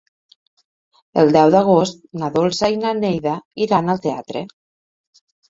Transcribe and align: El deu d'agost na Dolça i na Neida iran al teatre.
El 1.23 1.29
deu 1.35 1.51
d'agost 1.55 2.01
na 2.23 2.31
Dolça 2.39 2.71
i 2.77 2.81
na 2.85 2.95
Neida 3.03 3.35
iran 3.67 3.95
al 3.97 4.03
teatre. 4.09 4.45